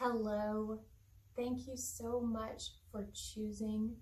Hello. 0.00 0.78
Thank 1.34 1.66
you 1.66 1.76
so 1.76 2.20
much 2.20 2.70
for 2.92 3.08
choosing 3.12 3.96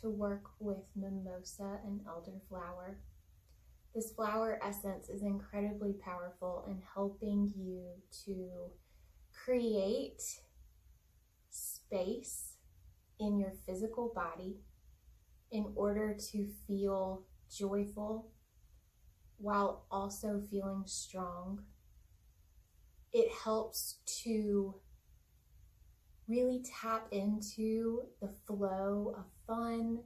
to 0.00 0.08
work 0.08 0.44
with 0.58 0.78
mimosa 0.96 1.80
and 1.84 2.00
elderflower. 2.06 2.94
This 3.94 4.10
flower 4.12 4.58
essence 4.64 5.10
is 5.10 5.20
incredibly 5.20 5.92
powerful 5.92 6.64
in 6.66 6.80
helping 6.94 7.52
you 7.54 7.88
to 8.24 8.70
create 9.44 10.22
space 11.50 12.54
in 13.20 13.38
your 13.38 13.52
physical 13.66 14.10
body 14.14 14.60
in 15.52 15.66
order 15.76 16.16
to 16.32 16.48
feel 16.66 17.26
joyful 17.54 18.30
while 19.36 19.84
also 19.90 20.40
feeling 20.50 20.84
strong. 20.86 21.64
It 23.12 23.30
helps 23.44 23.98
to 24.24 24.76
really 26.28 26.62
tap 26.80 27.08
into 27.10 28.02
the 28.20 28.30
flow 28.46 29.14
of 29.16 29.24
fun 29.46 30.00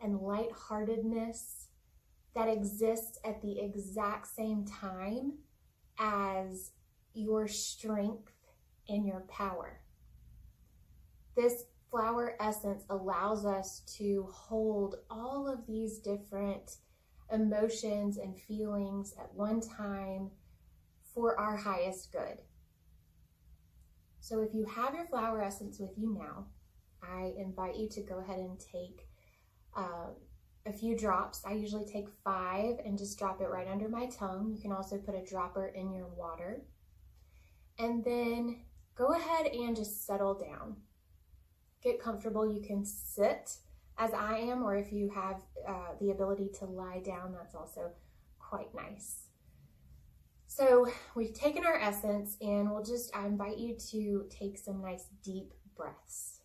and 0.00 0.18
lightheartedness 0.20 1.68
that 2.34 2.48
exists 2.48 3.18
at 3.24 3.40
the 3.42 3.58
exact 3.60 4.26
same 4.26 4.64
time 4.64 5.32
as 5.98 6.72
your 7.14 7.48
strength 7.48 8.32
and 8.88 9.06
your 9.06 9.24
power. 9.28 9.80
This 11.34 11.64
flower 11.90 12.36
essence 12.40 12.84
allows 12.90 13.44
us 13.44 13.80
to 13.96 14.28
hold 14.30 14.96
all 15.10 15.48
of 15.48 15.66
these 15.66 15.98
different 15.98 16.76
emotions 17.32 18.18
and 18.18 18.38
feelings 18.38 19.14
at 19.18 19.34
one 19.34 19.60
time 19.60 20.30
for 21.14 21.38
our 21.38 21.56
highest 21.56 22.12
good. 22.12 22.38
So 24.26 24.40
if 24.40 24.52
you 24.52 24.64
have 24.64 24.92
your 24.92 25.06
flower 25.06 25.40
essence 25.40 25.78
with 25.78 25.92
you 25.96 26.12
now, 26.18 26.46
I 27.00 27.32
invite 27.38 27.76
you 27.76 27.88
to 27.90 28.00
go 28.00 28.18
ahead 28.18 28.40
and 28.40 28.58
take 28.58 29.06
uh, 29.76 30.08
a 30.66 30.72
few 30.72 30.98
drops. 30.98 31.42
I 31.46 31.52
usually 31.52 31.84
take 31.84 32.08
five 32.24 32.80
and 32.84 32.98
just 32.98 33.20
drop 33.20 33.40
it 33.40 33.48
right 33.48 33.68
under 33.68 33.88
my 33.88 34.06
tongue. 34.06 34.52
You 34.52 34.60
can 34.60 34.72
also 34.72 34.98
put 34.98 35.14
a 35.14 35.24
dropper 35.24 35.68
in 35.68 35.92
your 35.92 36.08
water. 36.08 36.62
And 37.78 38.04
then 38.04 38.62
go 38.96 39.12
ahead 39.12 39.46
and 39.46 39.76
just 39.76 40.04
settle 40.04 40.34
down. 40.34 40.78
Get 41.80 42.02
comfortable. 42.02 42.52
You 42.52 42.60
can 42.60 42.84
sit 42.84 43.58
as 43.96 44.12
I 44.12 44.38
am, 44.38 44.64
or 44.64 44.76
if 44.76 44.92
you 44.92 45.08
have 45.10 45.36
uh, 45.68 45.92
the 46.00 46.10
ability 46.10 46.50
to 46.58 46.64
lie 46.64 46.98
down, 46.98 47.32
that's 47.32 47.54
also 47.54 47.92
quite 48.40 48.74
nice. 48.74 49.25
So 50.56 50.86
we've 51.14 51.34
taken 51.34 51.66
our 51.66 51.78
essence 51.78 52.38
and 52.40 52.70
we'll 52.70 52.82
just, 52.82 53.14
I 53.14 53.26
invite 53.26 53.58
you 53.58 53.76
to 53.90 54.26
take 54.30 54.56
some 54.56 54.80
nice 54.80 55.04
deep 55.22 55.52
breaths. 55.76 56.40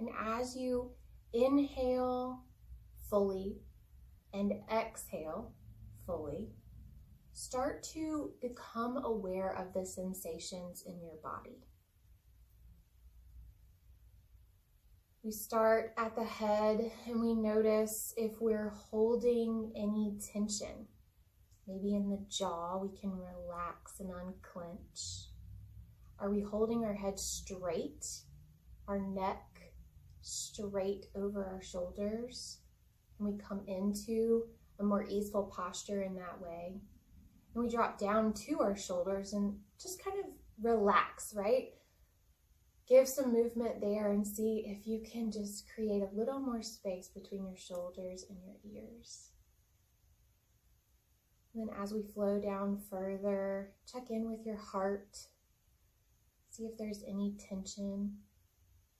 And 0.00 0.08
as 0.20 0.56
you 0.56 0.90
inhale 1.32 2.42
fully 3.08 3.58
and 4.32 4.54
exhale 4.68 5.52
fully, 6.04 6.48
start 7.34 7.84
to 7.94 8.32
become 8.42 8.96
aware 9.04 9.56
of 9.56 9.72
the 9.74 9.86
sensations 9.86 10.82
in 10.84 11.00
your 11.00 11.18
body. 11.22 11.60
We 15.24 15.30
start 15.30 15.94
at 15.96 16.14
the 16.14 16.24
head 16.24 16.92
and 17.06 17.18
we 17.18 17.32
notice 17.32 18.12
if 18.14 18.42
we're 18.42 18.68
holding 18.68 19.72
any 19.74 20.18
tension. 20.20 20.86
Maybe 21.66 21.94
in 21.94 22.10
the 22.10 22.22
jaw, 22.28 22.76
we 22.76 22.94
can 22.94 23.10
relax 23.10 24.00
and 24.00 24.10
unclench. 24.10 25.30
Are 26.18 26.30
we 26.30 26.42
holding 26.42 26.84
our 26.84 26.92
head 26.92 27.18
straight, 27.18 28.04
our 28.86 28.98
neck 28.98 29.72
straight 30.20 31.06
over 31.16 31.42
our 31.46 31.62
shoulders? 31.62 32.58
And 33.18 33.26
we 33.26 33.38
come 33.38 33.62
into 33.66 34.48
a 34.78 34.82
more 34.82 35.06
easeful 35.08 35.44
posture 35.44 36.02
in 36.02 36.16
that 36.16 36.38
way. 36.38 36.82
And 37.54 37.64
we 37.64 37.70
drop 37.70 37.98
down 37.98 38.34
to 38.46 38.60
our 38.60 38.76
shoulders 38.76 39.32
and 39.32 39.56
just 39.80 40.04
kind 40.04 40.18
of 40.18 40.26
relax, 40.62 41.32
right? 41.34 41.70
Give 42.88 43.08
some 43.08 43.32
movement 43.32 43.80
there 43.80 44.10
and 44.10 44.26
see 44.26 44.64
if 44.66 44.86
you 44.86 45.00
can 45.00 45.30
just 45.30 45.66
create 45.74 46.02
a 46.02 46.16
little 46.16 46.38
more 46.38 46.62
space 46.62 47.08
between 47.08 47.46
your 47.46 47.56
shoulders 47.56 48.24
and 48.28 48.38
your 48.44 48.56
ears. 48.64 49.30
And 51.54 51.68
then 51.68 51.76
as 51.80 51.92
we 51.92 52.02
flow 52.02 52.40
down 52.40 52.80
further, 52.90 53.70
check 53.90 54.10
in 54.10 54.28
with 54.28 54.44
your 54.44 54.56
heart. 54.56 55.16
See 56.50 56.64
if 56.64 56.76
there's 56.76 57.02
any 57.08 57.36
tension, 57.48 58.18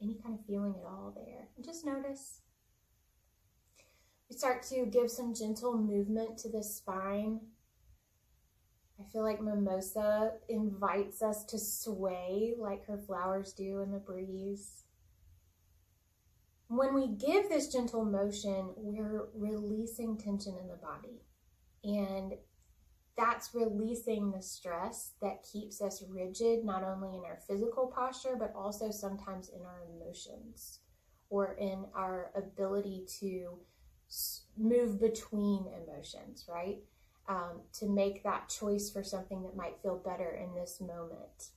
any 0.01 0.19
kind 0.23 0.39
of 0.39 0.47
feeling 0.47 0.75
at 0.79 0.87
all 0.87 1.13
there. 1.15 1.49
And 1.57 1.65
just 1.65 1.85
notice. 1.85 2.41
We 4.31 4.37
start 4.37 4.63
to 4.65 4.87
give 4.87 5.11
some 5.11 5.35
gentle 5.35 5.77
movement 5.77 6.39
to 6.39 6.49
the 6.49 6.63
spine 6.63 7.41
I 9.01 9.03
feel 9.13 9.23
like 9.23 9.43
mimosa 9.43 10.33
invites 10.49 11.21
us 11.21 11.45
to 11.47 11.59
sway 11.59 12.55
like 12.59 12.87
her 12.87 12.99
flowers 12.99 13.53
do 13.53 13.81
in 13.81 13.91
the 13.91 13.99
breeze. 13.99 14.85
When 16.69 16.95
we 16.95 17.09
give 17.09 17.49
this 17.49 17.73
gentle 17.73 18.05
motion, 18.05 18.71
we're 18.77 19.29
releasing 19.35 20.17
tension 20.17 20.57
in 20.61 20.69
the 20.69 20.77
body. 20.77 21.23
And 21.83 22.35
that's 23.17 23.55
releasing 23.55 24.31
the 24.31 24.43
stress 24.43 25.13
that 25.21 25.45
keeps 25.51 25.81
us 25.81 26.03
rigid, 26.09 26.65
not 26.65 26.83
only 26.83 27.17
in 27.17 27.25
our 27.25 27.39
physical 27.47 27.87
posture, 27.87 28.37
but 28.39 28.53
also 28.57 28.91
sometimes 28.91 29.51
in 29.51 29.63
our 29.63 29.83
emotions 29.95 30.81
or 31.31 31.55
in 31.55 31.85
our 31.95 32.31
ability 32.35 33.05
to 33.21 33.59
move 34.57 35.01
between 35.01 35.67
emotions, 35.83 36.47
right? 36.49 36.79
Um, 37.29 37.63
to 37.79 37.89
make 37.89 38.23
that 38.23 38.49
choice 38.49 38.91
for 38.91 39.03
something 39.03 39.43
that 39.43 39.57
might 39.57 39.81
feel 39.83 39.97
better 39.97 40.31
in 40.31 40.55
this 40.55 40.81
moment. 40.81 41.51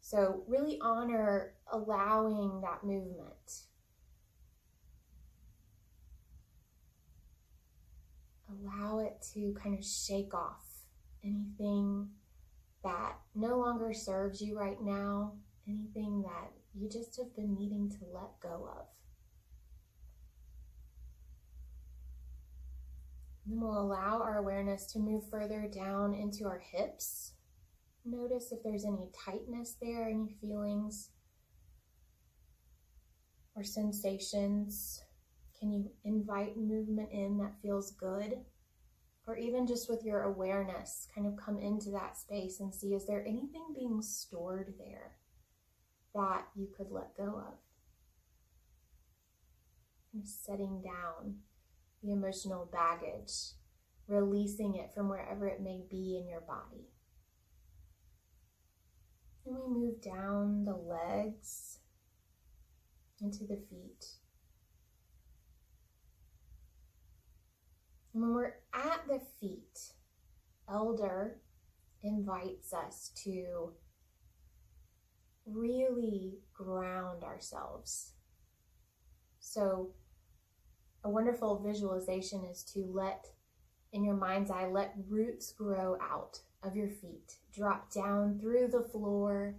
So, 0.00 0.42
really 0.46 0.78
honor 0.80 1.54
allowing 1.72 2.60
that 2.62 2.84
movement. 2.84 3.62
Allow 8.48 8.98
it 8.98 9.24
to 9.34 9.54
kind 9.54 9.78
of 9.78 9.84
shake 9.84 10.34
off 10.34 10.66
anything 11.24 12.08
that 12.82 13.14
no 13.34 13.58
longer 13.58 13.94
serves 13.94 14.40
you 14.42 14.58
right 14.58 14.80
now, 14.82 15.34
anything 15.68 16.22
that 16.22 16.50
you 16.74 16.88
just 16.88 17.16
have 17.16 17.34
been 17.36 17.54
needing 17.54 17.88
to 17.90 17.98
let 18.12 18.40
go 18.40 18.68
of. 18.76 18.86
And 23.46 23.60
we'll 23.60 23.80
allow 23.80 24.20
our 24.22 24.38
awareness 24.38 24.86
to 24.92 24.98
move 24.98 25.28
further 25.28 25.68
down 25.72 26.14
into 26.14 26.44
our 26.44 26.60
hips. 26.60 27.32
Notice 28.04 28.52
if 28.52 28.62
there's 28.62 28.84
any 28.84 29.08
tightness 29.24 29.76
there, 29.80 30.08
any 30.08 30.36
feelings 30.40 31.10
or 33.54 33.64
sensations. 33.64 35.02
Can 35.58 35.72
you 35.72 35.90
invite 36.04 36.56
movement 36.56 37.10
in 37.12 37.38
that 37.38 37.60
feels 37.62 37.92
good? 37.92 38.38
Or 39.26 39.36
even 39.36 39.66
just 39.66 39.88
with 39.88 40.04
your 40.04 40.22
awareness, 40.22 41.06
kind 41.14 41.26
of 41.26 41.36
come 41.36 41.58
into 41.58 41.90
that 41.90 42.16
space 42.16 42.58
and 42.58 42.74
see 42.74 42.94
is 42.94 43.06
there 43.06 43.22
anything 43.22 43.66
being 43.74 44.02
stored 44.02 44.74
there 44.78 45.12
that 46.14 46.46
you 46.56 46.68
could 46.76 46.90
let 46.90 47.16
go 47.16 47.42
of 47.46 47.54
setting 50.24 50.82
down 50.82 51.36
the 52.02 52.12
emotional 52.12 52.68
baggage, 52.72 53.32
releasing 54.08 54.74
it 54.74 54.90
from 54.94 55.08
wherever 55.08 55.46
it 55.46 55.60
may 55.60 55.82
be 55.90 56.18
in 56.20 56.28
your 56.28 56.40
body. 56.40 56.88
And 59.46 59.56
we 59.56 59.66
move 59.66 60.02
down 60.02 60.64
the 60.64 60.76
legs 60.76 61.78
into 63.20 63.44
the 63.44 63.60
feet. 63.68 64.04
And 68.14 68.22
when 68.22 68.34
we're 68.34 68.54
at 68.74 69.06
the 69.08 69.20
feet, 69.40 69.78
Elder 70.68 71.40
invites 72.02 72.72
us 72.72 73.10
to 73.24 73.72
really 75.46 76.38
ground 76.54 77.24
ourselves. 77.24 78.12
So 79.40 79.90
a 81.04 81.10
wonderful 81.10 81.62
visualization 81.64 82.44
is 82.50 82.62
to 82.74 82.86
let, 82.92 83.26
in 83.92 84.04
your 84.04 84.16
mind's 84.16 84.50
eye, 84.50 84.66
let 84.66 84.94
roots 85.08 85.52
grow 85.52 85.96
out 86.00 86.40
of 86.62 86.76
your 86.76 86.88
feet, 86.88 87.36
drop 87.52 87.92
down 87.92 88.38
through 88.38 88.68
the 88.68 88.88
floor, 88.90 89.56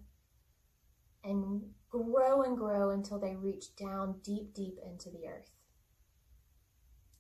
and 1.24 1.62
grow 1.90 2.44
and 2.44 2.58
grow 2.58 2.92
until 2.92 3.20
they 3.20 3.36
reach 3.36 3.76
down 3.76 4.16
deep, 4.24 4.54
deep 4.54 4.78
into 4.86 5.10
the 5.10 5.28
earth. 5.28 5.52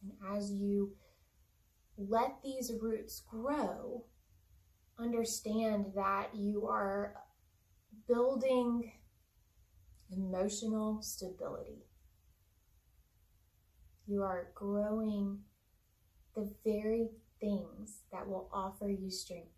And 0.02 0.38
as 0.38 0.52
you 0.52 0.94
let 1.98 2.38
these 2.44 2.72
roots 2.82 3.22
grow, 3.30 4.06
understand 4.98 5.88
that 5.96 6.30
you 6.34 6.68
are 6.68 7.16
building 8.08 8.92
emotional 10.12 11.02
stability. 11.02 11.86
You 14.08 14.24
are 14.24 14.48
growing 14.54 15.40
the 16.36 16.52
very 16.64 17.10
things 17.40 18.02
that 18.12 18.28
will 18.28 18.50
offer 18.52 18.90
you 18.90 19.10
strength. 19.10 19.50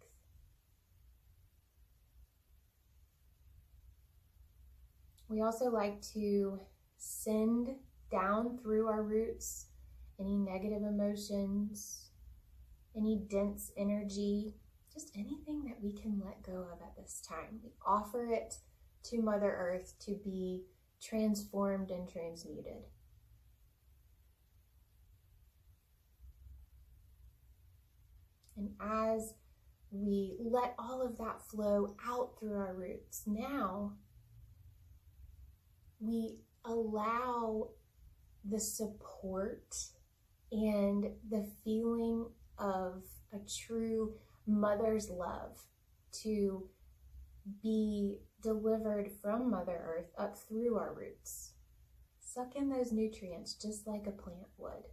We 5.27 5.42
also 5.42 5.65
like 5.65 6.01
to 6.13 6.59
send 6.97 7.69
down 8.12 8.59
through 8.62 8.88
our 8.88 9.03
roots 9.03 9.68
any 10.19 10.38
negative 10.38 10.83
emotions, 10.83 12.09
any 12.95 13.24
dense 13.30 13.71
energy, 13.77 14.53
just 14.94 15.12
anything 15.15 15.65
that 15.65 15.81
we 15.81 15.91
can 15.91 16.21
let 16.24 16.41
go 16.44 16.68
of 16.71 16.81
at 16.81 16.95
this 16.95 17.21
time. 17.27 17.59
We 17.63 17.71
offer 17.86 18.27
it 18.31 18.56
to 19.06 19.21
Mother 19.21 19.51
Earth 19.51 19.94
to 20.06 20.15
be 20.24 20.63
transformed 21.01 21.91
and 21.91 22.07
transmuted. 22.07 22.86
And 28.57 28.69
as 28.79 29.33
we 29.91 30.35
let 30.39 30.75
all 30.77 31.01
of 31.01 31.17
that 31.17 31.41
flow 31.41 31.95
out 32.05 32.39
through 32.39 32.57
our 32.57 32.73
roots, 32.73 33.23
now 33.25 33.93
we 35.99 36.41
allow 36.63 37.69
the 38.43 38.59
support 38.59 39.75
and 40.51 41.07
the 41.29 41.47
feeling 41.63 42.27
of 42.57 43.03
a 43.33 43.39
true 43.47 44.13
mother's 44.47 45.09
love 45.09 45.59
to 46.23 46.69
be 47.61 48.19
delivered 48.41 49.11
from 49.21 49.49
Mother 49.49 49.79
Earth 49.83 50.11
up 50.17 50.37
through 50.37 50.77
our 50.77 50.93
roots. 50.93 51.53
Suck 52.19 52.55
in 52.55 52.69
those 52.69 52.91
nutrients 52.91 53.53
just 53.53 53.87
like 53.87 54.07
a 54.07 54.11
plant 54.11 54.47
would 54.57 54.85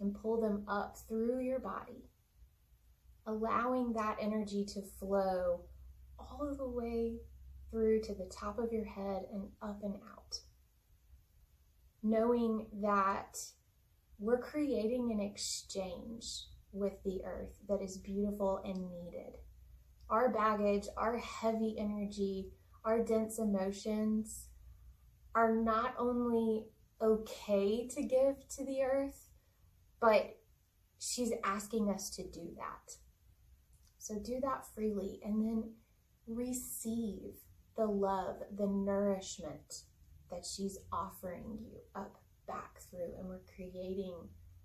and 0.00 0.14
pull 0.14 0.40
them 0.40 0.64
up 0.66 0.96
through 1.08 1.40
your 1.40 1.60
body, 1.60 2.08
allowing 3.26 3.92
that 3.92 4.16
energy 4.20 4.64
to 4.64 4.82
flow 4.98 5.60
all 6.18 6.54
the 6.56 6.68
way 6.68 7.18
through 7.70 8.00
to 8.02 8.14
the 8.14 8.30
top 8.30 8.58
of 8.58 8.72
your 8.72 8.84
head 8.84 9.22
and 9.32 9.48
up 9.62 9.80
and 9.82 9.94
out. 9.94 10.38
Knowing 12.02 12.66
that 12.82 13.36
we're 14.18 14.40
creating 14.40 15.10
an 15.12 15.20
exchange 15.20 16.44
with 16.72 17.02
the 17.04 17.20
earth 17.24 17.56
that 17.68 17.82
is 17.82 17.98
beautiful 17.98 18.60
and 18.64 18.90
needed. 18.90 19.38
Our 20.08 20.28
baggage, 20.30 20.86
our 20.96 21.18
heavy 21.18 21.76
energy, 21.78 22.50
our 22.84 23.04
dense 23.04 23.38
emotions 23.38 24.46
are 25.34 25.54
not 25.54 25.94
only 25.98 26.66
okay 27.00 27.88
to 27.88 28.02
give 28.02 28.48
to 28.56 28.64
the 28.64 28.82
earth, 28.82 29.28
but 30.00 30.36
she's 30.98 31.32
asking 31.44 31.90
us 31.90 32.10
to 32.10 32.22
do 32.22 32.50
that. 32.56 32.96
So 34.00 34.18
do 34.18 34.40
that 34.40 34.64
freely 34.74 35.20
and 35.22 35.44
then 35.44 35.64
receive 36.26 37.34
the 37.76 37.84
love, 37.84 38.36
the 38.56 38.66
nourishment 38.66 39.82
that 40.30 40.46
she's 40.46 40.78
offering 40.90 41.58
you 41.60 41.80
up 41.94 42.16
back 42.46 42.80
through. 42.90 43.12
And 43.18 43.28
we're 43.28 43.42
creating 43.54 44.14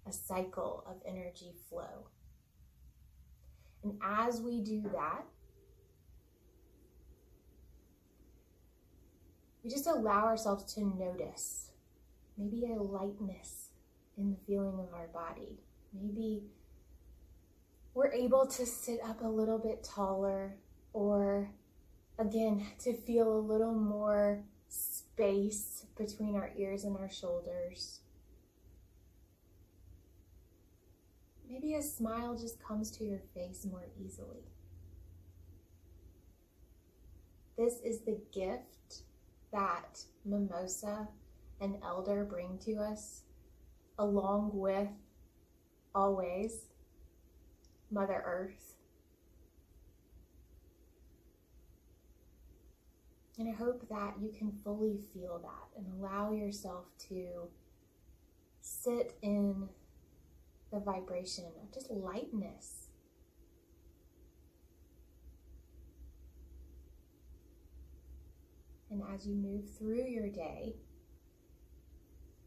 a 0.08 0.14
cycle 0.14 0.86
of 0.88 1.02
energy 1.06 1.54
flow. 1.70 2.08
And 3.84 4.00
as 4.02 4.40
we 4.40 4.62
do 4.62 4.82
that, 4.94 5.26
we 9.66 9.70
just 9.70 9.86
allow 9.86 10.24
ourselves 10.24 10.74
to 10.76 10.86
notice 10.86 11.72
maybe 12.38 12.72
a 12.72 12.82
lightness 12.82 13.72
in 14.18 14.32
the 14.32 14.38
feeling 14.48 14.80
of 14.80 14.94
our 14.94 15.08
body. 15.08 15.60
Maybe 15.94 16.44
we're 17.96 18.12
able 18.12 18.46
to 18.46 18.66
sit 18.66 19.00
up 19.04 19.22
a 19.24 19.28
little 19.28 19.58
bit 19.58 19.82
taller 19.82 20.58
or 20.92 21.50
again 22.20 22.68
to 22.78 22.94
feel 22.94 23.32
a 23.32 23.40
little 23.40 23.74
more 23.74 24.44
space 24.68 25.86
between 25.98 26.36
our 26.36 26.52
ears 26.58 26.84
and 26.84 26.98
our 26.98 27.10
shoulders. 27.10 28.02
Maybe 31.50 31.76
a 31.76 31.82
smile 31.82 32.38
just 32.38 32.62
comes 32.62 32.92
to 32.98 33.06
your 33.06 33.22
face 33.34 33.66
more 33.70 33.86
easily. 33.98 34.44
This 37.58 37.76
is 37.80 38.02
the 38.02 38.20
gift 38.34 39.04
that 39.54 40.04
mimosa 40.26 41.08
and 41.62 41.78
elder 41.82 42.26
bring 42.26 42.58
to 42.66 42.76
us, 42.76 43.22
along 43.98 44.50
with 44.54 44.90
always 45.94 46.66
Mother 47.96 48.22
Earth. 48.26 48.76
And 53.40 53.48
I 53.50 53.54
hope 53.54 53.88
that 53.90 54.16
you 54.22 54.32
can 54.38 54.52
fully 54.64 55.00
feel 55.14 55.40
that 55.42 55.78
and 55.78 55.88
allow 55.98 56.34
yourself 56.34 56.86
to 57.10 57.48
sit 58.60 59.18
in 59.22 59.70
the 60.74 60.80
vibration 60.80 61.46
of 61.64 61.74
just 61.74 61.90
lightness. 61.90 62.90
And 68.92 69.02
as 69.14 69.26
you 69.26 69.36
move 69.36 69.70
through 69.78 70.06
your 70.06 70.30
day, 70.30 70.76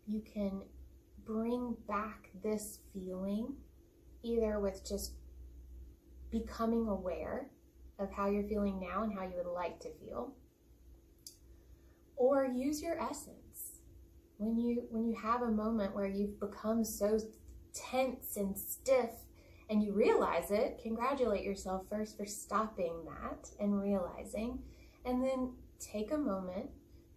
you 0.07 0.21
can 0.21 0.63
bring 1.25 1.75
back 1.87 2.31
this 2.43 2.81
feeling 2.93 3.55
either 4.23 4.59
with 4.59 4.87
just 4.87 5.13
becoming 6.31 6.89
aware 6.89 7.49
of 7.99 8.11
how 8.13 8.29
you're 8.29 8.49
feeling 8.49 8.81
now 8.81 9.03
and 9.03 9.13
how 9.13 9.23
you 9.23 9.37
would 9.37 9.53
like 9.53 9.81
to 9.81 9.89
feel 9.95 10.33
or 12.17 12.45
use 12.45 12.83
your 12.83 12.99
essence 13.01 13.79
when 14.39 14.57
you 14.57 14.85
when 14.91 15.07
you 15.07 15.17
have 15.17 15.43
a 15.43 15.51
moment 15.51 15.95
where 15.95 16.07
you've 16.07 16.39
become 16.41 16.85
so 16.85 17.19
tense 17.75 18.37
and 18.37 18.57
stiff 18.57 19.11
and 19.71 19.83
you 19.83 19.93
realize 19.93 20.51
it, 20.51 20.81
congratulate 20.83 21.45
yourself 21.45 21.85
first 21.91 22.17
for 22.17 22.25
stopping 22.25 23.05
that 23.05 23.51
and 23.61 23.81
realizing. 23.81 24.61
And 25.05 25.23
then 25.23 25.53
take 25.79 26.11
a 26.11 26.17
moment 26.17 26.71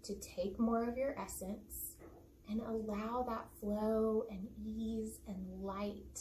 to 0.04 0.16
take 0.16 0.60
more 0.60 0.88
of 0.88 0.98
your 0.98 1.18
essence 1.18 1.96
and 2.50 2.60
allow 2.62 3.24
that 3.30 3.48
flow 3.60 4.26
and 4.30 4.48
ease 4.66 5.20
and 5.28 5.38
light 5.64 6.20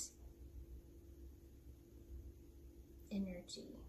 energy 3.11 3.81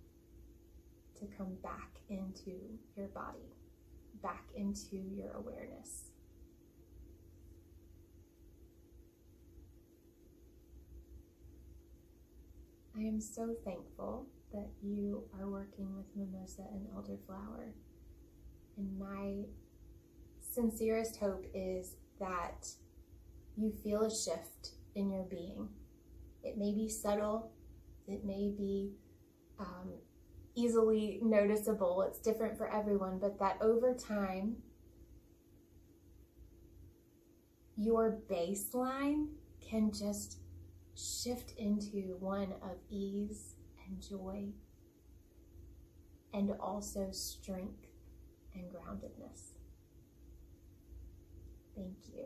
to 1.19 1.25
come 1.37 1.55
back 1.63 1.99
into 2.09 2.51
your 2.95 3.07
body, 3.07 3.53
back 4.21 4.45
into 4.55 4.97
your 4.97 5.31
awareness. 5.31 6.11
I 12.97 13.01
am 13.01 13.21
so 13.21 13.55
thankful 13.63 14.27
that 14.53 14.67
you 14.83 15.23
are 15.39 15.47
working 15.47 15.95
with 15.95 16.05
mimosa 16.15 16.63
and 16.73 16.87
elderflower. 16.89 17.71
And 18.77 18.99
my 18.99 19.45
sincerest 20.39 21.17
hope 21.17 21.45
is 21.53 21.95
that 22.19 22.67
you 23.55 23.71
feel 23.83 24.03
a 24.03 24.09
shift 24.09 24.71
in 24.95 25.09
your 25.09 25.23
being. 25.23 25.69
It 26.43 26.57
may 26.57 26.73
be 26.73 26.89
subtle, 26.89 27.51
it 28.07 28.25
may 28.25 28.53
be 28.57 28.91
um, 29.61 29.93
easily 30.55 31.19
noticeable, 31.21 32.01
it's 32.01 32.19
different 32.19 32.57
for 32.57 32.67
everyone, 32.69 33.19
but 33.19 33.39
that 33.39 33.57
over 33.61 33.93
time, 33.93 34.57
your 37.77 38.19
baseline 38.29 39.27
can 39.61 39.91
just 39.91 40.39
shift 40.95 41.53
into 41.57 42.17
one 42.19 42.53
of 42.61 42.77
ease 42.89 43.55
and 43.87 44.01
joy 44.01 44.49
and 46.33 46.51
also 46.59 47.09
strength 47.11 47.87
and 48.53 48.63
groundedness. 48.71 49.53
Thank 51.75 51.95
you. 52.13 52.25